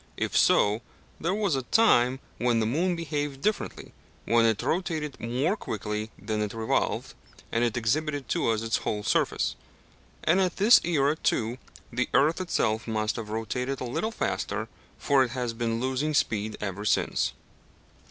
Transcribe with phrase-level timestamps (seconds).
[0.17, 0.81] If so,
[1.19, 3.93] there was a time when the moon behaved differently
[4.25, 7.13] when it rotated more quickly than it revolved,
[7.51, 9.55] and exhibited to us its whole surface.
[10.23, 11.59] And at this era, too,
[11.93, 16.57] the earth itself must have rotated a little faster, for it has been losing speed
[16.59, 17.33] ever since.